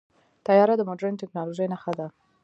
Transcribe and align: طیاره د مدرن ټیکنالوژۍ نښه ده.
طیاره 0.45 0.75
د 0.77 0.81
مدرن 0.89 1.13
ټیکنالوژۍ 1.21 1.67
نښه 1.73 1.93
ده. 1.99 2.07